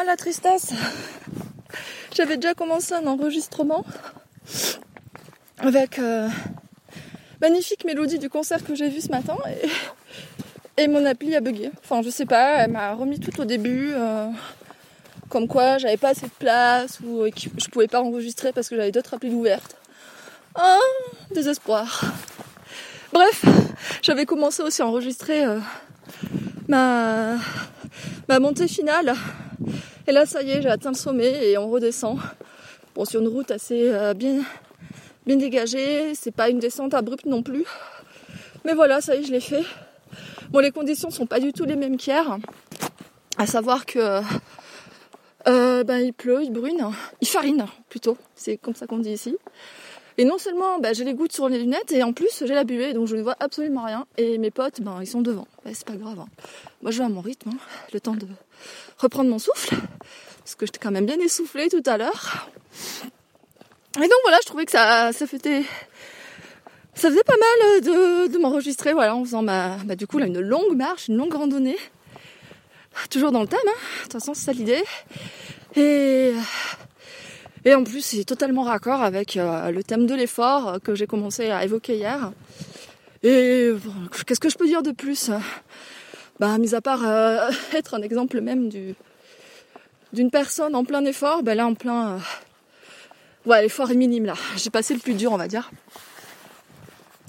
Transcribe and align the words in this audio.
Ah 0.00 0.04
la 0.04 0.14
tristesse 0.14 0.70
J'avais 2.14 2.36
déjà 2.36 2.54
commencé 2.54 2.94
un 2.94 3.04
enregistrement 3.08 3.84
avec 5.58 5.98
euh, 5.98 6.28
magnifique 7.40 7.84
mélodie 7.84 8.20
du 8.20 8.30
concert 8.30 8.62
que 8.62 8.76
j'ai 8.76 8.90
vu 8.90 9.00
ce 9.00 9.08
matin 9.08 9.36
et, 10.76 10.86
mon 10.86 11.04
appli 11.04 11.34
a 11.34 11.40
bugué. 11.40 11.72
Enfin 11.82 12.02
je 12.02 12.10
sais 12.10 12.26
pas, 12.26 12.62
elle 12.62 12.70
m'a 12.70 12.94
remis 12.94 13.18
tout 13.18 13.40
au 13.40 13.44
début. 13.44 13.90
Euh, 13.92 14.28
comme 15.30 15.48
quoi 15.48 15.78
j'avais 15.78 15.96
pas 15.96 16.10
assez 16.10 16.26
de 16.26 16.38
place 16.38 17.00
ou 17.00 17.24
je 17.36 17.68
pouvais 17.68 17.88
pas 17.88 18.00
enregistrer 18.00 18.52
parce 18.52 18.68
que 18.68 18.76
j'avais 18.76 18.92
d'autres 18.92 19.14
applis 19.14 19.34
ouvertes. 19.34 19.74
Ah, 20.54 20.78
désespoir. 21.34 22.04
Bref, 23.12 23.44
j'avais 24.02 24.26
commencé 24.26 24.62
aussi 24.62 24.80
à 24.80 24.86
enregistrer 24.86 25.44
euh, 25.44 25.58
ma 26.68 28.38
montée 28.38 28.68
finale. 28.68 29.16
Et 30.08 30.12
là, 30.12 30.24
ça 30.24 30.42
y 30.42 30.52
est, 30.52 30.62
j'ai 30.62 30.70
atteint 30.70 30.88
le 30.90 30.96
sommet 30.96 31.50
et 31.50 31.58
on 31.58 31.68
redescend. 31.68 32.18
Bon, 32.94 33.04
sur 33.04 33.20
une 33.20 33.28
route 33.28 33.50
assez 33.50 33.90
euh, 33.92 34.14
bien, 34.14 34.40
bien 35.26 35.36
dégagée. 35.36 36.14
C'est 36.14 36.30
pas 36.30 36.48
une 36.48 36.60
descente 36.60 36.94
abrupte 36.94 37.26
non 37.26 37.42
plus. 37.42 37.66
Mais 38.64 38.72
voilà, 38.72 39.02
ça 39.02 39.14
y 39.14 39.18
est, 39.18 39.24
je 39.24 39.32
l'ai 39.32 39.40
fait. 39.40 39.64
Bon, 40.48 40.60
les 40.60 40.70
conditions 40.70 41.10
sont 41.10 41.26
pas 41.26 41.40
du 41.40 41.52
tout 41.52 41.66
les 41.66 41.76
mêmes 41.76 41.98
qu'hier. 41.98 42.38
À 43.36 43.46
savoir 43.46 43.84
que 43.84 44.22
euh, 45.46 45.84
ben, 45.84 45.98
il 45.98 46.14
pleut, 46.14 46.42
il 46.42 46.52
brune, 46.52 46.90
il 47.20 47.28
farine 47.28 47.66
plutôt. 47.90 48.16
C'est 48.34 48.56
comme 48.56 48.74
ça 48.74 48.86
qu'on 48.86 49.00
dit 49.00 49.12
ici. 49.12 49.36
Et 50.18 50.24
non 50.24 50.36
seulement 50.36 50.80
bah, 50.80 50.92
j'ai 50.92 51.04
les 51.04 51.14
gouttes 51.14 51.32
sur 51.32 51.48
les 51.48 51.60
lunettes, 51.60 51.92
et 51.92 52.02
en 52.02 52.12
plus 52.12 52.42
j'ai 52.44 52.54
la 52.54 52.64
buée, 52.64 52.92
donc 52.92 53.06
je 53.06 53.14
ne 53.14 53.22
vois 53.22 53.36
absolument 53.38 53.84
rien. 53.84 54.04
Et 54.16 54.36
mes 54.38 54.50
potes, 54.50 54.80
ben, 54.80 54.98
ils 55.00 55.06
sont 55.06 55.22
devant. 55.22 55.46
c'est 55.64 55.86
pas 55.86 55.94
grave. 55.94 56.18
Hein. 56.18 56.26
Moi 56.82 56.90
je 56.90 56.98
vais 56.98 57.04
à 57.04 57.08
mon 57.08 57.20
rythme, 57.20 57.50
hein. 57.50 57.58
le 57.92 58.00
temps 58.00 58.14
de 58.14 58.26
reprendre 58.98 59.30
mon 59.30 59.38
souffle, 59.38 59.76
parce 60.38 60.56
que 60.56 60.66
j'étais 60.66 60.80
quand 60.80 60.90
même 60.90 61.06
bien 61.06 61.20
essoufflée 61.20 61.68
tout 61.68 61.84
à 61.86 61.96
l'heure. 61.96 62.48
Et 63.96 64.00
donc 64.00 64.18
voilà, 64.22 64.38
je 64.42 64.46
trouvais 64.46 64.64
que 64.64 64.72
ça, 64.72 65.12
ça 65.12 65.26
faisait, 65.28 65.62
ça 66.94 67.10
faisait 67.10 67.22
pas 67.22 67.36
mal 67.36 67.80
de, 68.28 68.38
m'enregistrer, 68.38 68.92
voilà, 68.94 69.14
en 69.14 69.24
faisant 69.24 69.42
ma, 69.42 69.76
bah, 69.84 69.94
du 69.94 70.08
coup 70.08 70.18
là 70.18 70.26
une 70.26 70.40
longue 70.40 70.76
marche, 70.76 71.06
une 71.06 71.16
longue 71.16 71.34
randonnée, 71.34 71.76
toujours 73.08 73.30
dans 73.30 73.42
le 73.42 73.48
thème. 73.48 73.60
Hein. 73.68 73.72
De 73.98 74.02
toute 74.02 74.12
façon, 74.14 74.34
c'est 74.34 74.46
ça 74.46 74.52
l'idée. 74.52 74.82
Et 75.76 76.32
et 77.64 77.74
en 77.74 77.84
plus, 77.84 78.00
c'est 78.02 78.24
totalement 78.24 78.62
raccord 78.62 79.02
avec 79.02 79.36
euh, 79.36 79.70
le 79.70 79.82
thème 79.82 80.06
de 80.06 80.14
l'effort 80.14 80.68
euh, 80.68 80.78
que 80.78 80.94
j'ai 80.94 81.06
commencé 81.06 81.50
à 81.50 81.64
évoquer 81.64 81.96
hier. 81.96 82.32
Et 83.22 83.72
qu'est-ce 84.26 84.40
que 84.40 84.48
je 84.48 84.56
peux 84.56 84.66
dire 84.66 84.82
de 84.82 84.92
plus? 84.92 85.30
Bah, 86.38 86.56
mis 86.58 86.74
à 86.74 86.80
part 86.80 87.04
euh, 87.04 87.50
être 87.74 87.94
un 87.94 88.02
exemple 88.02 88.40
même 88.40 88.68
du 88.68 88.94
d'une 90.14 90.30
personne 90.30 90.74
en 90.74 90.84
plein 90.84 91.04
effort, 91.04 91.42
ben 91.42 91.54
là 91.54 91.66
en 91.66 91.74
plein 91.74 92.18
ouais, 93.44 93.60
l'effort 93.60 93.90
est 93.90 93.94
minime 93.94 94.24
là. 94.24 94.34
J'ai 94.56 94.70
passé 94.70 94.94
le 94.94 95.00
plus 95.00 95.12
dur, 95.12 95.32
on 95.32 95.36
va 95.36 95.48
dire. 95.48 95.70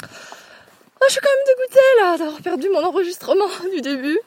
Ah, 0.01 1.05
je 1.07 1.11
suis 1.11 1.21
quand 1.21 1.29
même 1.29 1.45
dégoûtée 1.57 1.79
là 2.01 2.17
d'avoir 2.17 2.41
perdu 2.41 2.69
mon 2.69 2.83
enregistrement 2.85 3.49
du 3.73 3.81
début. 3.81 4.17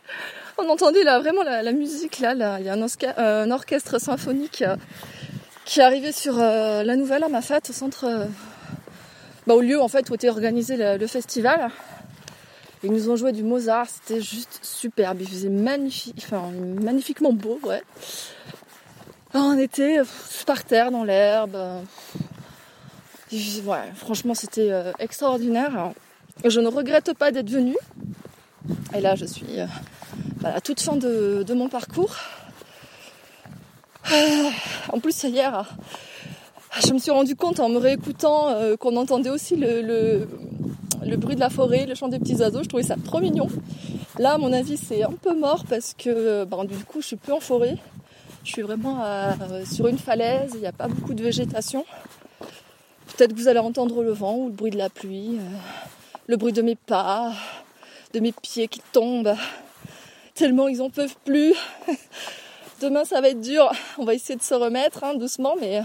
On 0.59 0.69
entendait 0.69 1.03
là 1.03 1.19
vraiment 1.19 1.42
la, 1.42 1.72
musique 1.72 2.19
là, 2.19 2.59
il 2.61 2.66
y 2.66 2.69
a 2.69 2.75
un, 2.75 3.50
orchestre 3.50 3.98
symphonique 3.98 4.62
qui 5.64 5.80
est 5.80 5.82
arrivé 5.82 6.12
sur 6.12 6.38
euh, 6.38 6.82
la 6.82 6.96
nouvelle 6.96 7.24
à 7.24 7.28
ma 7.28 7.42
fête 7.42 7.70
au 7.70 7.72
centre, 7.72 8.05
euh, 8.05 8.27
bah, 9.46 9.55
au 9.55 9.60
lieu 9.60 9.80
en 9.80 9.88
fait 9.88 10.10
où 10.10 10.14
était 10.14 10.28
organisé 10.28 10.77
le, 10.77 11.06
festival. 11.06 11.70
Ils 12.84 12.91
nous 12.91 13.10
ont 13.10 13.16
joué 13.16 13.30
du 13.30 13.44
Mozart, 13.44 13.86
c'était 13.88 14.20
juste 14.20 14.58
superbe, 14.62 15.19
il 15.20 15.28
faisait 15.28 15.50
enfin, 16.19 16.50
magnifiquement 16.82 17.32
beau, 17.32 17.60
ouais. 17.62 17.82
on 19.34 19.56
était 19.56 20.00
euh, 20.00 20.04
par 20.46 20.64
terre 20.64 20.91
dans 20.91 21.04
l'herbe. 21.04 21.56
Ouais, 23.64 23.78
franchement 23.97 24.34
c'était 24.34 24.70
extraordinaire. 24.98 25.92
Je 26.44 26.60
ne 26.60 26.69
regrette 26.69 27.14
pas 27.14 27.31
d'être 27.31 27.48
venue. 27.48 27.78
Et 28.94 29.00
là 29.00 29.14
je 29.14 29.25
suis 29.25 29.58
à 30.44 30.60
toute 30.60 30.81
fin 30.81 30.97
de 30.97 31.54
mon 31.54 31.70
parcours. 31.70 32.14
En 34.92 35.00
plus, 35.00 35.22
hier, 35.22 35.64
je 36.84 36.92
me 36.92 36.98
suis 36.98 37.10
rendu 37.10 37.36
compte 37.36 37.60
en 37.60 37.68
me 37.68 37.78
réécoutant 37.78 38.48
euh, 38.48 38.76
qu'on 38.76 38.96
entendait 38.96 39.30
aussi 39.30 39.56
le, 39.56 40.26
bruit 41.16 41.34
de 41.34 41.40
la 41.40 41.50
forêt, 41.50 41.86
le 41.86 41.94
chant 41.94 42.08
des 42.08 42.18
petits 42.18 42.36
oiseaux. 42.36 42.62
Je 42.62 42.68
trouvais 42.68 42.82
ça 42.82 42.96
trop 43.04 43.20
mignon. 43.20 43.48
Là, 44.18 44.32
à 44.32 44.38
mon 44.38 44.52
avis, 44.52 44.76
c'est 44.76 45.02
un 45.02 45.12
peu 45.12 45.34
mort 45.34 45.64
parce 45.68 45.94
que 45.94 46.44
ben, 46.44 46.64
du 46.64 46.76
coup, 46.84 47.00
je 47.00 47.06
suis 47.08 47.16
plus 47.16 47.32
en 47.32 47.40
forêt. 47.40 47.76
Je 48.44 48.50
suis 48.50 48.62
vraiment 48.62 49.04
sur 49.64 49.86
une 49.86 49.98
falaise, 49.98 50.50
il 50.54 50.60
n'y 50.60 50.66
a 50.66 50.72
pas 50.72 50.88
beaucoup 50.88 51.14
de 51.14 51.22
végétation. 51.22 51.84
Peut-être 53.16 53.34
que 53.34 53.38
vous 53.38 53.48
allez 53.48 53.58
entendre 53.58 54.02
le 54.02 54.12
vent 54.12 54.36
ou 54.36 54.46
le 54.46 54.52
bruit 54.52 54.70
de 54.70 54.78
la 54.78 54.88
pluie, 54.88 55.36
euh, 55.38 55.56
le 56.28 56.36
bruit 56.36 56.52
de 56.52 56.62
mes 56.62 56.76
pas, 56.76 57.32
de 58.14 58.20
mes 58.20 58.32
pieds 58.32 58.69
qui 58.69 58.80
tombent, 58.92 59.34
tellement 60.34 60.66
ils 60.66 60.80
en 60.80 60.88
peuvent 60.88 61.16
plus. 61.24 61.54
Demain, 62.82 63.04
ça 63.04 63.20
va 63.20 63.28
être 63.28 63.41
dur. 63.41 63.70
On 63.97 64.04
va 64.04 64.12
essayer 64.12 64.37
de 64.37 64.43
se 64.43 64.54
remettre 64.54 65.04
hein, 65.04 65.15
doucement, 65.15 65.54
mais, 65.60 65.82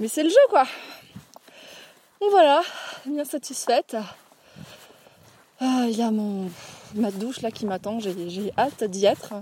mais 0.00 0.08
c'est 0.08 0.24
le 0.24 0.28
jeu, 0.28 0.34
quoi. 0.50 0.64
Donc 2.20 2.30
voilà, 2.30 2.62
bien 3.06 3.24
satisfaite. 3.24 3.96
Ah, 5.60 5.84
il 5.86 5.96
y 5.96 6.02
a 6.02 6.10
mon, 6.10 6.50
ma 6.96 7.12
douche 7.12 7.42
là 7.42 7.52
qui 7.52 7.64
m'attend. 7.66 8.00
J'ai 8.00 8.52
hâte 8.58 8.82
d'y 8.82 9.06
être. 9.06 9.34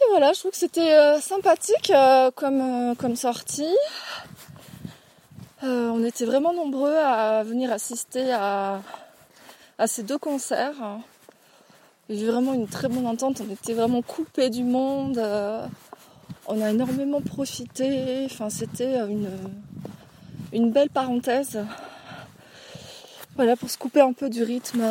Et 0.00 0.04
voilà, 0.08 0.32
je 0.32 0.38
trouve 0.38 0.52
que 0.52 0.56
c'était 0.56 0.94
euh, 0.94 1.20
sympathique 1.20 1.90
euh, 1.90 2.30
comme, 2.30 2.94
euh, 2.94 3.14
sortie. 3.14 3.76
on 5.60 6.02
était 6.02 6.24
vraiment 6.24 6.54
nombreux 6.54 6.96
à 6.96 7.42
venir 7.42 7.70
assister 7.70 8.32
à, 8.32 8.80
à 9.76 9.86
ces 9.86 10.02
deux 10.02 10.18
concerts. 10.18 10.98
Eu 12.12 12.26
vraiment 12.26 12.54
une 12.54 12.66
très 12.66 12.88
bonne 12.88 13.06
entente. 13.06 13.42
On 13.46 13.52
était 13.52 13.74
vraiment 13.74 14.02
coupés 14.02 14.50
du 14.50 14.64
monde. 14.64 15.18
Euh, 15.18 15.66
on 16.46 16.60
a 16.60 16.70
énormément 16.70 17.20
profité. 17.20 18.24
Enfin, 18.26 18.50
c'était 18.50 18.96
une, 18.96 19.30
une 20.52 20.70
belle 20.70 20.90
parenthèse. 20.90 21.58
Voilà, 23.36 23.56
pour 23.56 23.70
se 23.70 23.78
couper 23.78 24.00
un 24.00 24.12
peu 24.12 24.28
du 24.28 24.42
rythme. 24.42 24.82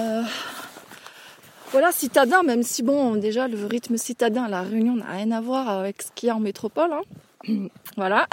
Voilà, 1.71 1.93
citadin, 1.93 2.43
même 2.43 2.63
si 2.63 2.83
bon, 2.83 3.15
déjà 3.15 3.47
le 3.47 3.65
rythme 3.65 3.95
citadin 3.95 4.43
à 4.43 4.49
la 4.49 4.61
Réunion 4.61 4.97
n'a 4.97 5.05
rien 5.05 5.31
à 5.31 5.39
voir 5.39 5.69
avec 5.69 6.01
ce 6.01 6.11
qu'il 6.13 6.27
y 6.27 6.29
a 6.29 6.35
en 6.35 6.39
métropole. 6.41 6.91
Hein. 6.91 7.67
voilà. 7.95 8.27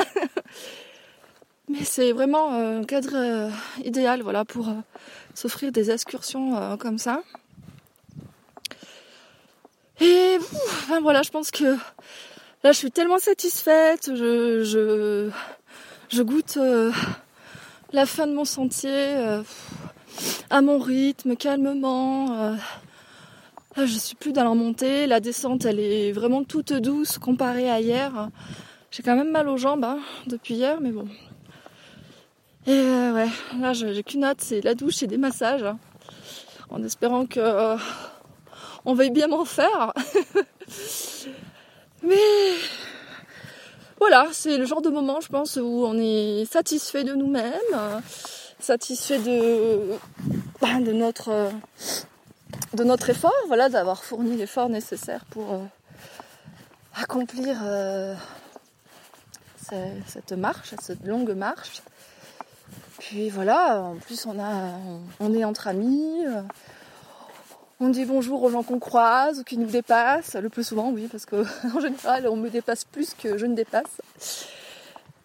Mais 1.69 1.85
c'est 1.85 2.11
vraiment 2.13 2.53
un 2.53 2.83
cadre 2.83 3.15
euh, 3.15 3.51
idéal, 3.85 4.23
voilà, 4.23 4.45
pour 4.45 4.69
euh, 4.69 4.73
s'offrir 5.35 5.71
des 5.71 5.91
excursions 5.93 6.77
comme 6.79 6.99
ça. 6.99 7.23
Et 10.01 10.39
voilà, 11.03 11.23
je 11.23 11.31
pense 11.31 11.51
que 11.51 11.77
là, 12.63 12.73
je 12.73 12.79
suis 12.79 12.91
tellement 12.91 13.19
satisfaite. 13.19 14.11
Je, 14.15 15.31
goûte 16.23 16.57
euh, 16.57 16.93
la 17.93 18.07
fin 18.07 18.27
de 18.27 18.33
mon 18.33 18.45
sentier 18.45 18.91
euh, 18.93 19.43
à 20.51 20.61
mon 20.61 20.79
rythme, 20.79 21.37
calmement. 21.37 22.33
Euh. 22.33 22.55
Là, 23.77 23.87
je 23.87 23.99
suis 23.99 24.17
plus 24.17 24.33
dans 24.33 24.45
la 24.45 24.55
montée. 24.55 25.07
La 25.07 25.21
descente, 25.21 25.65
elle 25.65 25.81
est 25.81 26.13
vraiment 26.13 26.45
toute 26.45 26.73
douce 26.73 27.19
comparée 27.19 27.71
à 27.71 27.81
hier. 27.81 28.29
J'ai 28.91 29.03
quand 29.03 29.17
même 29.17 29.31
mal 29.31 29.49
aux 29.49 29.57
jambes 29.57 29.85
hein, 29.85 29.99
depuis 30.27 30.55
hier, 30.55 30.81
mais 30.81 30.91
bon. 30.91 31.09
Et 32.67 32.81
ouais, 32.81 33.29
là, 33.61 33.73
j'ai 33.73 34.03
qu'une 34.03 34.25
hâte, 34.25 34.41
c'est 34.41 34.61
la 34.61 34.75
douche 34.75 35.03
et 35.03 35.07
des 35.07 35.17
massages. 35.17 35.63
Hein, 35.65 35.79
en 36.71 36.83
espérant 36.83 37.27
que 37.27 37.41
on 38.89 38.95
veuille 38.95 39.11
bien 39.11 39.29
m'en 39.29 39.45
faire. 39.45 39.93
Mais 42.03 42.17
voilà, 43.99 44.29
c'est 44.33 44.57
le 44.57 44.65
genre 44.65 44.81
de 44.81 44.89
moment, 44.89 45.21
je 45.21 45.29
pense, 45.29 45.57
où 45.57 45.85
on 45.85 45.99
est 45.99 46.51
satisfait 46.51 47.05
de 47.05 47.13
nous-mêmes, 47.13 48.03
satisfait 48.59 49.19
de, 49.19 49.93
de, 50.87 50.93
notre, 50.93 51.51
de 52.73 52.85
notre 52.85 53.11
effort, 53.11 53.35
voilà, 53.47 53.69
d'avoir 53.69 54.03
fourni 54.03 54.39
l'effort 54.39 54.71
nécessaire 54.71 55.27
pour 55.27 55.53
euh, 55.53 55.59
accomplir 56.95 57.59
euh, 57.65 58.15
cette 60.07 60.33
marche, 60.33 60.75
cette 60.81 61.05
longue 61.05 61.35
marche. 61.37 61.83
Puis 63.01 63.29
voilà, 63.29 63.83
en 63.83 63.97
plus 63.97 64.25
on 64.25 64.41
a, 64.41 64.73
on 65.21 65.35
est 65.35 65.45
entre 65.45 65.69
amis. 65.69 66.25
On 67.81 67.91
dit 67.91 68.05
bonjour 68.05 68.43
aux 68.43 68.51
gens 68.51 68.65
qu'on 68.65 68.81
croise 68.81 69.39
ou 69.39 69.45
qui 69.45 69.57
nous 69.57 69.69
dépassent. 69.69 70.35
Le 70.35 70.49
plus 70.49 70.67
souvent, 70.67 70.91
oui, 70.91 71.07
parce 71.11 71.27
qu'en 71.27 71.81
général, 71.81 72.27
on 72.27 72.35
me 72.35 72.51
dépasse 72.51 72.85
plus 72.85 73.15
que 73.15 73.39
je 73.39 73.47
ne 73.47 73.55
dépasse. 73.55 74.01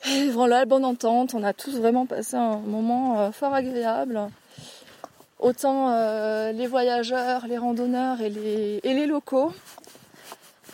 Et 0.08 0.30
voilà, 0.30 0.64
bonne 0.66 0.86
entente. 0.86 1.34
On 1.34 1.44
a 1.44 1.54
tous 1.54 1.76
vraiment 1.78 2.06
passé 2.06 2.36
un 2.36 2.58
moment 2.58 3.20
euh, 3.20 3.32
fort 3.32 3.56
agréable. 3.56 4.30
Autant 5.40 5.90
euh, 5.90 6.52
les 6.52 6.68
voyageurs, 6.68 7.48
les 7.48 7.58
randonneurs 7.58 8.22
et 8.22 8.30
les, 8.30 8.80
et 8.84 8.94
les 8.94 9.08
locaux. 9.08 9.52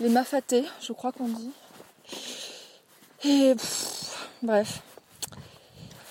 les 0.02 0.10
mafatés, 0.10 0.66
je 0.82 0.92
crois 0.92 1.14
qu'on 1.14 1.30
dit. 1.30 1.52
Et 3.24 3.56
bref. 4.44 4.82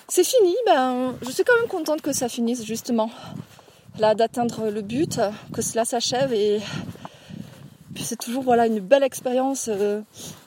C'est 0.07 0.23
fini, 0.23 0.55
ben, 0.65 1.15
je 1.21 1.29
suis 1.29 1.43
quand 1.43 1.55
même 1.59 1.69
contente 1.69 2.01
que 2.01 2.11
ça 2.11 2.27
finisse 2.27 2.65
justement. 2.65 3.11
Là, 3.99 4.15
d'atteindre 4.15 4.69
le 4.69 4.81
but, 4.81 5.19
que 5.53 5.61
cela 5.61 5.83
s'achève 5.83 6.31
et 6.33 6.61
c'est 8.03 8.17
toujours 8.17 8.43
voilà 8.43 8.65
une 8.65 8.79
belle 8.79 9.03
expérience 9.03 9.69
euh, 9.71 10.01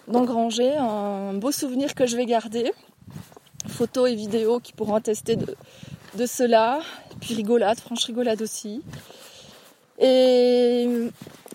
d'engranger, 0.09 0.75
un 0.77 1.35
beau 1.35 1.53
souvenir 1.53 1.95
que 1.95 2.07
je 2.07 2.17
vais 2.17 2.27
garder. 2.27 2.73
Photos 3.69 4.11
et 4.11 4.15
vidéos 4.15 4.59
qui 4.59 4.73
pourront 4.73 4.97
attester 4.97 5.37
de, 5.37 5.55
de 6.17 6.27
cela. 6.27 6.81
puis 7.21 7.35
rigolade, 7.35 7.79
franche 7.79 8.05
rigolade 8.05 8.43
aussi. 8.43 8.83
Et 9.99 10.89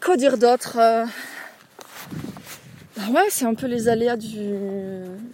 quoi 0.01 0.15
dire 0.15 0.37
d'autre 0.37 0.77
euh, 0.79 1.05
bah 2.95 3.03
ouais, 3.11 3.27
c'est 3.29 3.45
un 3.45 3.53
peu 3.53 3.67
les 3.67 3.89
aléas 3.89 4.15
du, 4.15 4.47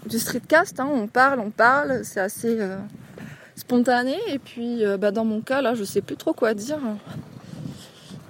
du 0.05 0.19
streetcast. 0.19 0.79
Hein. 0.79 0.89
On 0.91 1.07
parle, 1.07 1.39
on 1.39 1.51
parle, 1.51 2.03
c'est 2.03 2.19
assez 2.19 2.59
euh, 2.59 2.77
spontané. 3.65 4.17
Et 4.27 4.39
puis, 4.39 4.85
euh, 4.85 4.97
bah 4.97 5.11
dans 5.11 5.25
mon 5.25 5.41
cas, 5.41 5.61
là, 5.61 5.75
je 5.75 5.83
sais 5.83 6.01
plus 6.01 6.17
trop 6.17 6.33
quoi 6.33 6.53
dire. 6.53 6.79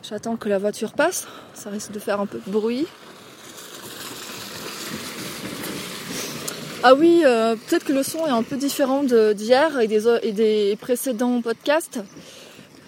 J'attends 0.08 0.36
que 0.36 0.50
la 0.50 0.58
voiture 0.58 0.94
passe. 0.94 1.28
Ça 1.54 1.70
risque 1.70 1.92
de 1.92 2.00
faire 2.00 2.20
un 2.20 2.26
peu 2.26 2.40
de 2.46 2.52
bruit. 2.52 2.88
Ah 6.84 6.96
oui, 6.96 7.22
euh, 7.24 7.56
peut-être 7.56 7.86
que 7.86 7.94
le 7.94 8.04
son 8.04 8.28
est 8.28 8.32
un 8.32 8.44
peu 8.44 8.58
différent 8.58 9.04
d'hier 9.04 9.80
et 9.80 9.88
des, 9.88 10.08
et 10.24 10.34
des 10.34 10.78
précédents 10.80 11.42
podcasts. 11.42 12.00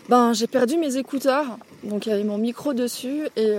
Ben, 0.10 0.34
j'ai 0.34 0.48
perdu 0.48 0.78
mes 0.78 0.98
écouteurs. 0.98 1.58
Donc, 1.84 2.06
il 2.06 2.10
y 2.10 2.12
avait 2.12 2.24
mon 2.24 2.38
micro 2.38 2.74
dessus 2.74 3.28
et 3.38 3.56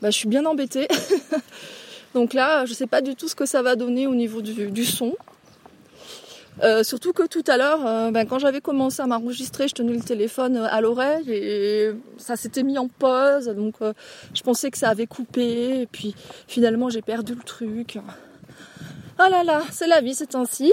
bah, 0.00 0.10
je 0.10 0.16
suis 0.16 0.28
bien 0.28 0.44
embêtée. 0.44 0.86
Donc 2.14 2.32
là, 2.34 2.64
je 2.66 2.72
sais 2.72 2.86
pas 2.86 3.00
du 3.00 3.14
tout 3.16 3.28
ce 3.28 3.34
que 3.34 3.46
ça 3.46 3.62
va 3.62 3.76
donner 3.76 4.06
au 4.06 4.14
niveau 4.14 4.40
du, 4.42 4.84
son. 4.84 5.14
Euh, 6.62 6.82
surtout 6.82 7.12
que 7.12 7.26
tout 7.26 7.44
à 7.46 7.56
l'heure, 7.56 7.86
euh, 7.86 8.10
ben, 8.10 8.26
quand 8.26 8.38
j'avais 8.38 8.60
commencé 8.60 9.00
à 9.00 9.06
m'enregistrer, 9.06 9.68
je 9.68 9.74
tenais 9.74 9.92
le 9.92 10.00
téléphone 10.00 10.56
euh, 10.56 10.66
à 10.68 10.80
l'oreille 10.80 11.30
et 11.30 11.92
ça 12.16 12.36
s'était 12.36 12.64
mis 12.64 12.78
en 12.78 12.88
pause. 12.88 13.46
Donc 13.46 13.76
je 14.34 14.42
pensais 14.42 14.70
que 14.70 14.78
ça 14.78 14.88
avait 14.88 15.06
coupé 15.06 15.82
et 15.82 15.86
puis 15.86 16.14
finalement 16.48 16.88
j'ai 16.90 17.02
perdu 17.02 17.34
le 17.34 17.42
truc. 17.42 17.98
Ah 19.18 19.28
là 19.28 19.44
là, 19.44 19.62
c'est 19.70 19.86
la 19.86 20.00
vie, 20.00 20.14
c'est 20.14 20.34
ainsi. 20.34 20.72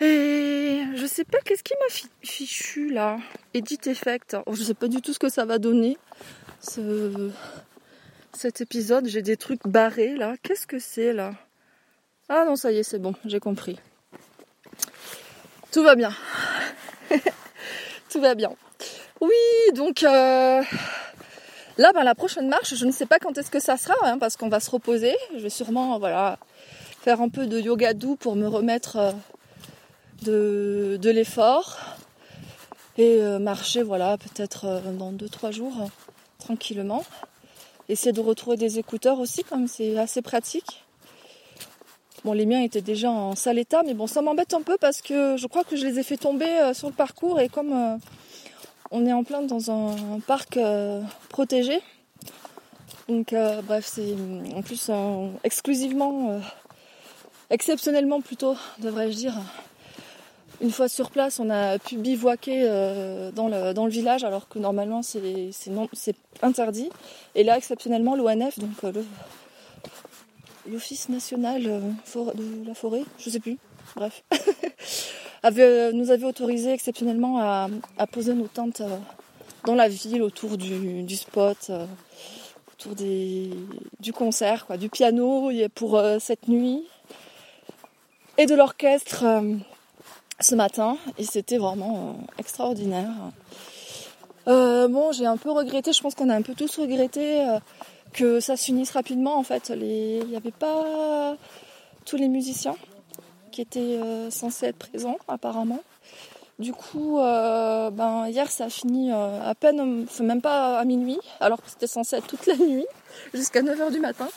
Et 0.00 0.82
je 0.96 1.06
sais 1.06 1.24
pas 1.24 1.38
qu'est-ce 1.44 1.62
qui 1.62 1.74
m'a 1.74 2.08
fichu 2.22 2.90
là? 2.90 3.18
Edit 3.54 3.78
Effect. 3.86 4.36
Oh, 4.46 4.54
je 4.54 4.62
sais 4.64 4.74
pas 4.74 4.88
du 4.88 5.00
tout 5.00 5.12
ce 5.12 5.18
que 5.20 5.28
ça 5.28 5.44
va 5.44 5.58
donner 5.58 5.96
ce, 6.60 7.30
cet 8.32 8.60
épisode. 8.60 9.06
J'ai 9.06 9.22
des 9.22 9.36
trucs 9.36 9.66
barrés 9.66 10.16
là. 10.16 10.34
Qu'est-ce 10.42 10.66
que 10.66 10.80
c'est 10.80 11.12
là? 11.12 11.32
Ah 12.28 12.44
non, 12.46 12.56
ça 12.56 12.72
y 12.72 12.78
est, 12.78 12.82
c'est 12.82 12.98
bon, 12.98 13.14
j'ai 13.26 13.38
compris. 13.38 13.78
Tout 15.72 15.82
va 15.82 15.94
bien. 15.94 16.12
Tout 18.10 18.20
va 18.20 18.34
bien. 18.34 18.50
Oui, 19.20 19.74
donc 19.74 20.02
euh, 20.02 20.62
là, 21.76 21.92
ben, 21.92 22.02
la 22.02 22.14
prochaine 22.14 22.48
marche, 22.48 22.74
je 22.74 22.86
ne 22.86 22.92
sais 22.92 23.04
pas 23.04 23.18
quand 23.18 23.36
est-ce 23.36 23.50
que 23.50 23.60
ça 23.60 23.76
sera, 23.76 23.94
hein, 24.02 24.18
parce 24.18 24.36
qu'on 24.36 24.48
va 24.48 24.60
se 24.60 24.70
reposer. 24.70 25.14
Je 25.34 25.40
vais 25.40 25.50
sûrement, 25.50 25.98
voilà, 25.98 26.38
faire 27.02 27.20
un 27.20 27.28
peu 27.28 27.46
de 27.46 27.60
yoga 27.60 27.92
doux 27.92 28.16
pour 28.16 28.36
me 28.36 28.48
remettre 28.48 28.96
euh, 28.96 30.96
de, 30.96 31.10
l'effort 31.10 31.78
et 32.96 33.18
euh, 33.20 33.38
marcher, 33.38 33.82
voilà, 33.82 34.16
peut-être 34.16 34.80
dans 34.96 35.12
2-3 35.12 35.52
jours 35.52 35.90
tranquillement. 36.38 37.04
Essayer 37.90 38.12
de 38.12 38.20
retrouver 38.20 38.56
des 38.56 38.78
écouteurs 38.78 39.18
aussi, 39.18 39.44
comme 39.44 39.68
c'est 39.68 39.98
assez 39.98 40.22
pratique. 40.22 40.83
Bon, 42.24 42.32
les 42.32 42.46
miens 42.46 42.62
étaient 42.62 42.80
déjà 42.80 43.10
en 43.10 43.34
sale 43.34 43.58
état, 43.58 43.82
mais 43.84 43.92
bon, 43.92 44.06
ça 44.06 44.22
m'embête 44.22 44.54
un 44.54 44.62
peu 44.62 44.78
parce 44.78 45.02
que 45.02 45.36
je 45.36 45.46
crois 45.46 45.62
que 45.62 45.76
je 45.76 45.86
les 45.86 45.98
ai 45.98 46.02
fait 46.02 46.16
tomber 46.16 46.48
euh, 46.48 46.72
sur 46.72 46.88
le 46.88 46.94
parcours 46.94 47.38
et 47.38 47.50
comme 47.50 47.72
euh, 47.72 47.96
on 48.90 49.04
est 49.04 49.12
en 49.12 49.24
plein 49.24 49.42
dans 49.42 49.70
un, 49.70 50.20
parc 50.26 50.56
euh, 50.56 51.02
protégé, 51.28 51.80
donc 53.08 53.34
bref, 53.66 53.84
c'est 53.86 54.14
en 54.54 54.62
plus 54.62 54.90
exclusivement, 55.42 56.40
exceptionnellement 57.50 58.22
plutôt, 58.22 58.56
devrais-je 58.78 59.16
dire, 59.16 59.34
une 60.62 60.70
fois 60.70 60.88
sur 60.88 61.10
place, 61.10 61.40
on 61.40 61.50
a 61.50 61.78
pu 61.78 61.96
bivouaquer 61.96 62.62
dans, 63.34 63.48
le, 63.48 63.74
dans 63.74 63.84
le 63.84 63.90
village 63.90 64.24
alors 64.24 64.48
que 64.48 64.58
normalement 64.58 65.02
c'est 65.02 66.16
interdit. 66.42 66.88
Et 67.34 67.44
là, 67.44 67.56
exceptionnellement, 67.56 68.16
l'ONF, 68.16 68.58
donc 68.58 68.84
euh, 68.84 68.92
l'Office 70.70 71.08
national 71.08 71.62
euh, 71.66 71.80
de 72.34 72.66
la 72.66 72.74
forêt, 72.74 73.04
je 73.18 73.30
sais 73.30 73.40
plus, 73.40 73.58
bref, 73.96 74.22
avait, 75.42 75.92
nous 75.92 76.10
avait 76.10 76.26
autorisé 76.26 76.72
exceptionnellement 76.72 77.40
à, 77.40 77.68
poser 78.10 78.34
nos 78.34 78.48
tentes 78.48 78.82
dans 79.64 79.74
la 79.74 79.88
ville, 79.88 80.22
autour 80.22 80.56
du, 80.56 81.16
spot, 81.16 81.70
autour 82.72 82.94
des, 82.94 83.50
du 84.00 84.12
concert, 84.12 84.66
du 84.78 84.88
piano 84.88 85.50
pour 85.74 86.00
cette 86.20 86.48
nuit 86.48 86.84
et 88.36 88.46
de 88.46 88.54
l'orchestre 88.54 89.24
ce 90.40 90.54
matin 90.54 90.96
et 91.18 91.24
c'était 91.24 91.58
vraiment 91.58 91.96
euh, 91.96 92.26
extraordinaire. 92.38 93.10
Euh, 94.46 94.88
bon, 94.88 95.12
j'ai 95.12 95.26
un 95.26 95.36
peu 95.36 95.50
regretté, 95.50 95.92
je 95.92 96.00
pense 96.02 96.14
qu'on 96.14 96.28
a 96.28 96.34
un 96.34 96.42
peu 96.42 96.54
tous 96.54 96.78
regretté 96.78 97.40
euh, 97.40 97.58
que 98.14 98.40
ça 98.40 98.56
s'unisse 98.56 98.90
rapidement 98.92 99.36
en 99.38 99.42
fait. 99.42 99.72
Il 99.74 100.26
n'y 100.26 100.36
avait 100.36 100.50
pas 100.50 101.36
tous 102.04 102.16
les 102.16 102.28
musiciens 102.28 102.76
qui 103.52 103.60
étaient 103.60 103.98
censés 104.30 104.66
être 104.66 104.78
présents 104.78 105.18
apparemment. 105.28 105.82
Du 106.58 106.72
coup, 106.72 107.16
ben, 107.18 108.26
hier 108.28 108.50
ça 108.50 108.66
a 108.66 108.70
fini 108.70 109.10
à 109.12 109.54
peine, 109.58 110.06
même 110.20 110.40
pas 110.40 110.78
à 110.78 110.84
minuit, 110.84 111.18
alors 111.40 111.60
que 111.62 111.68
c'était 111.68 111.86
censé 111.86 112.16
être 112.16 112.26
toute 112.26 112.46
la 112.46 112.56
nuit, 112.56 112.86
jusqu'à 113.34 113.62
9h 113.62 113.92
du 113.92 114.00
matin. 114.00 114.28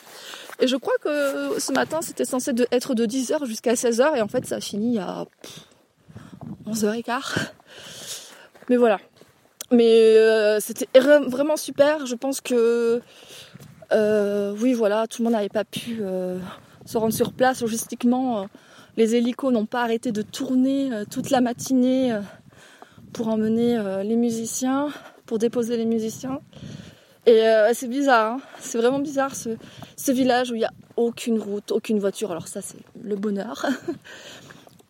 Et 0.60 0.66
je 0.66 0.76
crois 0.76 0.94
que 1.00 1.60
ce 1.60 1.72
matin 1.72 2.02
c'était 2.02 2.24
censé 2.24 2.52
être 2.72 2.94
de 2.94 3.06
10h 3.06 3.44
jusqu'à 3.44 3.74
16h 3.74 4.16
et 4.16 4.22
en 4.22 4.28
fait 4.28 4.44
ça 4.44 4.56
a 4.56 4.60
fini 4.60 4.98
à 4.98 5.24
11h15. 6.66 7.50
Mais 8.68 8.76
voilà. 8.76 8.98
Mais 9.70 10.16
euh, 10.16 10.60
c'était 10.60 10.88
vraiment 11.00 11.56
super. 11.56 12.06
Je 12.06 12.14
pense 12.14 12.40
que 12.40 12.54
euh, 12.54 13.00
oui, 13.92 14.72
voilà, 14.74 15.06
tout 15.06 15.22
le 15.22 15.24
monde 15.24 15.34
n'avait 15.34 15.48
pas 15.48 15.64
pu 15.64 15.98
euh, 16.00 16.38
se 16.84 16.98
rendre 16.98 17.12
sur 17.12 17.32
place 17.32 17.62
logistiquement. 17.62 18.46
les 18.96 19.14
hélicos 19.14 19.52
n'ont 19.52 19.66
pas 19.66 19.82
arrêté 19.82 20.12
de 20.12 20.22
tourner 20.22 20.90
toute 21.10 21.30
la 21.30 21.40
matinée 21.40 22.18
pour 23.12 23.28
emmener 23.28 23.80
les 24.04 24.16
musiciens, 24.16 24.88
pour 25.26 25.38
déposer 25.38 25.76
les 25.76 25.86
musiciens. 25.86 26.40
Et 27.26 27.44
c'est 27.74 27.88
bizarre, 27.88 28.34
hein. 28.34 28.40
c'est 28.58 28.78
vraiment 28.78 28.98
bizarre 28.98 29.34
ce, 29.34 30.12
village 30.12 30.50
où 30.50 30.54
il 30.54 30.60
n'y 30.60 30.64
a 30.64 30.72
aucune 30.96 31.38
route, 31.38 31.72
aucune 31.72 31.98
voiture. 31.98 32.30
Alors 32.30 32.48
ça 32.48 32.62
c'est 32.62 32.78
le 33.02 33.16
bonheur. 33.16 33.66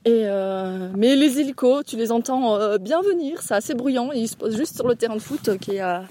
Euh, 0.06 0.88
mais 0.96 1.16
les 1.16 1.40
hélicos, 1.40 1.84
tu 1.84 1.96
les 1.96 2.12
entends 2.12 2.56
euh, 2.56 2.78
bien 2.78 3.02
venir, 3.02 3.42
c'est 3.42 3.54
assez 3.54 3.74
bruyant. 3.74 4.10
ils 4.12 4.28
se 4.28 4.36
posent 4.36 4.56
juste 4.56 4.76
sur 4.76 4.86
le 4.88 4.94
terrain 4.94 5.16
de 5.16 5.20
foot 5.20 5.58
qui 5.58 5.72
est 5.72 5.80
à 5.80 6.04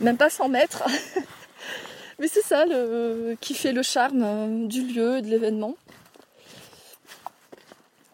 même 0.00 0.16
pas 0.16 0.30
100 0.30 0.48
mètres. 0.48 0.82
c'est 2.28 2.42
ça 2.42 2.64
qui 3.40 3.54
fait 3.54 3.72
le 3.72 3.82
charme 3.82 4.22
euh, 4.22 4.66
du 4.66 4.82
lieu, 4.82 5.22
de 5.22 5.28
l'événement. 5.28 5.74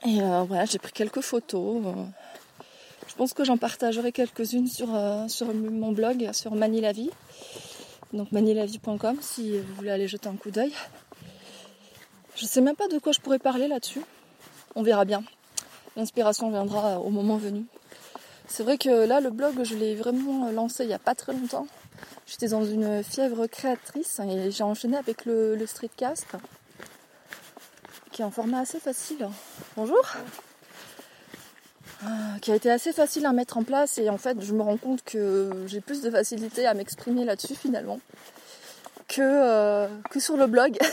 Et 0.07 0.21
voilà, 0.21 0.64
j'ai 0.64 0.79
pris 0.79 0.93
quelques 0.93 1.21
photos. 1.21 1.83
je 3.07 3.14
pense 3.17 3.35
que 3.35 3.45
j'en 3.45 3.59
partagerai 3.59 4.12
quelques-unes 4.12 4.67
sur, 4.67 4.88
sur 5.29 5.52
mon 5.52 5.93
blog, 5.93 6.31
sur 6.33 6.55
Manilavie. 6.55 7.11
Donc 8.14 8.33
manilavie.com 8.33 9.19
si 9.21 9.59
vous 9.59 9.75
voulez 9.75 9.90
aller 9.90 10.09
jeter 10.09 10.29
un 10.29 10.37
coup 10.37 10.50
d'œil. 10.50 10.73
Je 12.35 12.47
sais 12.47 12.62
même 12.62 12.76
pas 12.76 12.88
de 12.88 12.99
quoi 12.99 13.12
je 13.12 13.21
pourrais 13.21 13.38
parler 13.38 13.69
là-dessus 13.69 14.00
on 14.75 14.83
verra 14.83 15.05
bien. 15.05 15.23
L'inspiration 15.97 16.50
viendra 16.50 17.00
au 17.00 17.11
moment 17.11 17.37
venu. 17.37 17.64
C'est 18.47 18.62
vrai 18.62 18.79
que 18.79 19.07
là, 19.07 19.21
le 19.21 19.31
blog, 19.31 19.62
je 19.62 19.75
l'ai 19.75 19.95
vraiment 19.95 20.50
lancé 20.50 20.85
il 20.85 20.88
n'y 20.88 20.95
a 20.95 20.99
pas 20.99 21.14
très 21.14 21.33
longtemps. 21.33 21.67
J'étais 22.31 22.47
dans 22.47 22.65
une 22.65 23.03
fièvre 23.03 23.49
créatrice 23.49 24.21
et 24.21 24.53
j'ai 24.53 24.63
enchaîné 24.63 24.97
avec 24.97 25.25
le, 25.25 25.61
streetcast, 25.67 26.29
qui 28.13 28.23
est 28.23 28.25
un 28.25 28.31
format 28.31 28.61
assez 28.61 28.79
facile. 28.79 29.29
Bonjour 29.77 30.01
ah, 32.03 32.39
qui 32.41 32.53
a 32.53 32.55
été 32.55 32.71
assez 32.71 32.93
facile 32.93 33.27
à 33.27 33.33
mettre 33.33 33.59
en 33.59 33.65
place 33.65 33.99
et 33.99 34.09
en 34.09 34.17
fait 34.17 34.41
je 34.41 34.55
me 34.55 34.63
rends 34.63 34.79
compte 34.79 35.05
que 35.05 35.51
j'ai 35.67 35.83
plus 35.83 36.01
de 36.01 36.11
facilité 36.11 36.67
à 36.67 36.73
m'exprimer 36.73 37.27
là-dessus 37.27 37.55
finalement 37.55 38.01
que, 39.07 39.21
euh, 39.21 39.89
que 40.09 40.21
sur 40.21 40.37
le 40.37 40.47
blog. 40.47 40.79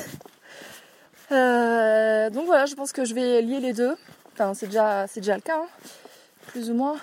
Euh, 1.34 2.29
donc 2.29 2.46
voilà, 2.46 2.65
je 2.67 2.75
pense 2.75 2.94
que 2.94 3.03
je 3.03 3.13
vais 3.13 3.41
lier 3.41 3.60
les 3.60 3.74
deux. 3.74 3.98
Enfin, 4.32 4.53
c'est 4.53 4.67
déjà, 4.67 5.08
déjà 5.08 5.36
le 5.36 5.41
cas, 5.41 5.58
hein, 5.58 5.67
plus 6.46 6.70
ou 6.70 6.74
moins. 6.74 6.96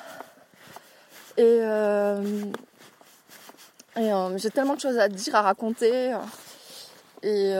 Et, 1.36 1.60
euh, 3.96 4.38
j'ai 4.38 4.50
tellement 4.50 4.74
de 4.74 4.80
choses 4.80 4.98
à 4.98 5.08
dire, 5.08 5.34
à 5.34 5.42
raconter. 5.42 6.16
Et, 7.22 7.54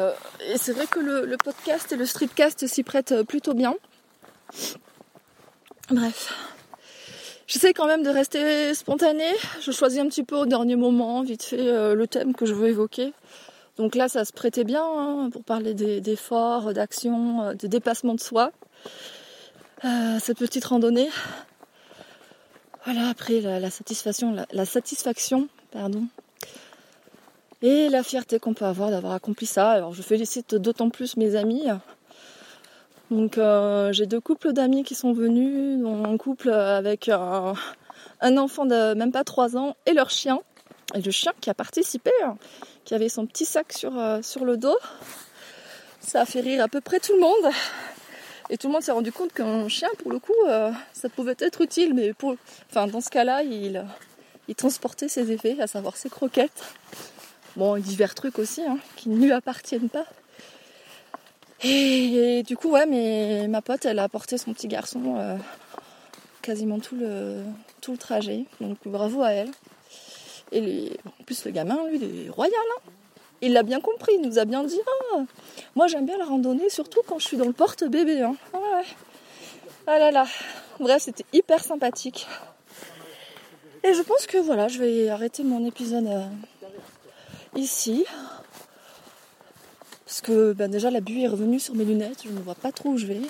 c'est 0.57 0.73
vrai 0.73 0.87
que 0.87 1.01
le, 1.01 1.37
podcast 1.37 1.93
et 1.93 1.97
le 1.97 2.07
streetcast 2.07 2.67
s'y 2.67 2.83
prêtent 2.83 3.23
plutôt 3.23 3.55
bien. 3.55 3.75
Bref. 5.91 6.33
J'essaie 7.47 7.75
quand 7.75 7.87
même 7.87 8.03
de 8.03 8.09
rester 8.09 8.75
spontanée. 8.75 9.33
Je 9.61 9.71
choisis 9.71 10.01
un 10.01 10.07
petit 10.09 10.23
peu 10.23 10.37
au 10.37 10.47
dernier 10.47 10.77
moment, 10.77 11.23
vite 11.23 11.43
fait, 11.43 11.61
euh, 11.61 11.95
le 11.95 12.07
thème 12.07 12.35
que 12.35 12.47
je 12.47 12.55
veux 12.55 12.69
évoquer. 12.69 13.13
Donc 13.77 13.95
là, 13.95 14.09
ça 14.09 14.25
se 14.25 14.33
prêtait 14.33 14.65
bien 14.65 14.85
hein, 14.85 15.29
pour 15.31 15.45
parler 15.45 15.75
d'efforts, 15.75 16.73
d'actions, 16.73 17.43
euh, 17.43 17.55
de 17.55 17.67
dépassement 17.67 18.15
de 18.15 18.21
soi. 18.21 18.51
Euh, 19.85 20.19
cette 20.21 20.39
petite 20.39 20.65
randonnée. 20.65 21.11
Voilà, 22.85 23.09
après 23.09 23.41
la, 23.41 23.71
satisfaction, 23.71 24.35
la, 24.51 24.67
satisfaction, 24.67 25.49
pardon, 25.71 26.07
et 27.65 27.89
la 27.89 28.03
fierté 28.03 28.39
qu'on 28.39 28.55
peut 28.55 28.67
avoir 28.67 28.91
d'avoir 28.91 29.15
accompli 29.15 29.47
ça. 29.47 29.71
Alors 29.71 29.95
je 29.95 30.03
félicite 30.03 30.55
d'autant 30.55 30.91
plus 30.91 31.17
mes 31.17 31.35
amis 31.35 31.65
donc 33.11 33.39
euh, 33.39 33.93
j'ai 33.93 34.07
deux 34.07 34.21
couples 34.21 34.53
d'amis 34.53 34.83
qui 34.83 34.95
sont 34.95 35.13
venus, 35.13 35.85
un 35.87 36.17
couple 36.17 36.51
avec 36.51 37.09
un, 37.09 37.55
enfant 38.21 38.65
de 38.65 38.95
même 38.95 39.13
pas 39.13 39.25
3 39.25 39.57
ans 39.57 39.77
et 39.87 39.93
leur 39.93 40.11
chien. 40.11 40.41
Et 40.95 41.01
le 41.01 41.11
chien 41.11 41.33
qui 41.41 41.51
a 41.51 41.55
participé, 41.55 42.11
hein, 42.25 42.37
qui 42.85 42.95
avait 42.95 43.09
son 43.09 43.27
petit 43.27 43.45
sac 43.45 43.73
sur, 43.73 43.99
euh, 43.99 44.23
sur 44.23 44.45
le 44.45 44.57
dos. 44.57 44.77
Ça 46.01 46.23
a 46.23 46.27
fait 46.27 46.41
rire 46.41 46.63
à 46.63 46.69
peu 46.69 46.81
près 46.81 46.99
tout 47.01 47.15
le 47.15 47.21
monde. 47.21 47.53
Et 48.51 48.59
tout 48.59 48.67
le 48.67 48.75
monde 48.75 48.83
s'est 48.83 48.93
rendu 48.93 49.11
compte 49.11 49.33
qu'un 49.33 49.69
chien, 49.69 49.89
pour 49.99 50.11
le 50.11 50.19
coup, 50.19 50.35
euh, 50.49 50.71
ça 50.93 51.09
pouvait 51.09 51.37
être 51.39 51.63
utile. 51.63 51.95
Mais 51.95 52.13
pour, 52.13 52.37
enfin, 52.71 52.87
dans 52.87 53.01
ce 53.01 53.11
cas-là, 53.11 53.43
il 53.43 53.85
transportait 54.57 55.09
ses 55.09 55.33
effets, 55.33 55.57
à 55.61 55.67
savoir 55.67 55.97
ses 55.97 56.11
croquettes. 56.11 56.63
Bon, 57.57 57.79
divers 57.79 58.15
trucs 58.15 58.39
aussi, 58.39 58.63
hein, 58.63 58.79
qui 58.97 59.09
ne 59.09 59.25
lui 59.25 59.33
appartiennent 59.33 59.89
pas. 59.89 60.07
Et, 61.63 62.43
du 62.43 62.57
coup, 62.57 62.71
ouais, 62.71 62.85
mais 62.85 63.47
ma 63.49 63.63
pote, 63.63 63.87
elle 63.87 63.99
a 63.99 64.09
porté 64.09 64.37
son 64.37 64.53
petit 64.53 64.69
garçon 64.69 65.17
euh, 65.17 65.37
quasiment 66.43 66.79
tout 66.79 66.97
le, 66.97 67.43
trajet. 67.99 68.45
Donc 68.61 68.79
bravo 68.85 69.23
à 69.23 69.31
elle. 69.31 69.51
Et 70.53 70.93
en 71.07 71.25
plus, 71.25 71.45
le 71.45 71.53
gamin, 71.53 71.87
lui, 71.89 71.99
il 72.03 72.27
est 72.27 72.31
royal. 72.31 72.55
Hein. 72.77 72.91
il 73.41 73.53
l'a 73.53 73.63
bien 73.63 73.81
compris, 73.81 74.13
il 74.17 74.27
nous 74.27 74.39
a 74.39 74.45
bien 74.45 74.65
dit 74.65 74.81
ah, 75.15 75.23
Moi, 75.75 75.87
j'aime 75.87 76.07
bien 76.07 76.19
la 76.19 76.25
randonnée, 76.25 76.69
surtout 76.69 77.01
quand 77.07 77.19
je 77.19 77.27
suis 77.27 77.37
dans 77.37 77.47
le 77.47 77.53
porte-bébé. 77.53 78.23
Hein. 78.23 78.37
Ah, 78.53 78.59
ouais. 78.59 78.87
ah 79.87 79.99
là 79.99 80.11
là. 80.11 80.27
Bref, 80.81 81.03
c'était 81.03 81.25
hyper 81.33 81.63
sympathique. 81.63 82.27
Et 83.85 83.95
je 83.95 84.03
pense 84.03 84.27
que 84.27 84.39
voilà, 84.39 84.69
je 84.69 84.79
vais 84.79 85.09
arrêter 85.09 85.45
mon 85.45 85.65
épisode 85.67 86.07
euh, 86.07 86.27
ici. 87.57 88.05
Parce 90.05 90.21
que 90.21 90.53
ben, 90.53 90.71
déjà 90.71 90.91
la 90.91 91.01
buée 91.01 91.23
est 91.23 91.29
revenue 91.29 91.59
sur 91.59 91.75
mes 91.75 91.85
lunettes, 91.85 92.23
je 92.25 92.31
ne 92.31 92.39
vois 92.39 92.55
pas 92.55 92.73
trop 92.73 92.91
où 92.91 92.99
je 92.99 93.07
vais. 93.07 93.21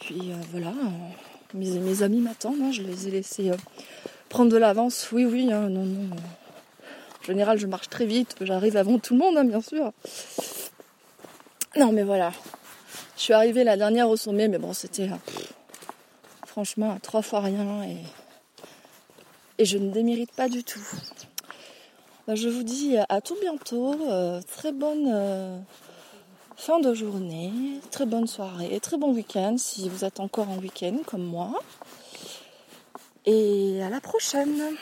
Puis 0.00 0.30
euh, 0.30 0.36
voilà, 0.50 0.68
euh, 0.68 1.54
mes, 1.54 2.02
amis 2.02 2.20
m'attendent, 2.20 2.60
hein, 2.62 2.72
je 2.72 2.82
les 2.82 3.08
ai 3.08 3.10
laissés 3.10 3.50
euh, 3.50 3.56
prendre 4.28 4.50
de 4.50 4.56
l'avance. 4.56 5.08
Oui, 5.12 5.24
oui, 5.24 5.52
hein, 5.52 5.68
non, 5.68 5.84
non. 5.84 6.16
En 7.20 7.24
général, 7.24 7.58
je 7.58 7.66
marche 7.66 7.88
très 7.88 8.06
vite, 8.06 8.34
j'arrive 8.40 8.76
avant 8.76 8.98
tout 8.98 9.14
le 9.14 9.20
monde, 9.20 9.36
hein, 9.36 9.44
bien 9.44 9.60
sûr. 9.60 9.92
Non, 11.76 11.92
mais 11.92 12.02
voilà. 12.02 12.32
Je 13.16 13.22
suis 13.22 13.32
arrivée 13.32 13.64
la 13.64 13.76
dernière 13.76 14.08
au 14.08 14.16
sommet, 14.16 14.48
mais 14.48 14.58
bon, 14.58 14.72
c'était 14.72 15.08
franchement 16.46 16.98
trois 17.00 17.22
fois 17.22 17.40
rien 17.40 17.82
et, 17.84 17.96
et 19.58 19.64
je 19.64 19.78
ne 19.78 19.90
démérite 19.90 20.32
pas 20.32 20.48
du 20.48 20.64
tout. 20.64 20.84
Bah, 22.28 22.36
je 22.36 22.48
vous 22.48 22.62
dis 22.62 22.96
à 23.08 23.20
tout 23.20 23.36
bientôt. 23.40 23.96
Euh, 24.08 24.40
très 24.42 24.70
bonne 24.70 25.10
euh, 25.12 25.58
fin 26.56 26.78
de 26.78 26.94
journée, 26.94 27.50
très 27.90 28.06
bonne 28.06 28.28
soirée, 28.28 28.78
très 28.78 28.96
bon 28.96 29.12
week-end 29.12 29.56
si 29.58 29.88
vous 29.88 30.04
êtes 30.04 30.20
encore 30.20 30.48
en 30.48 30.58
week-end 30.58 30.98
comme 31.04 31.24
moi. 31.24 31.52
Et 33.26 33.82
à 33.82 33.90
la 33.90 34.00
prochaine. 34.00 34.76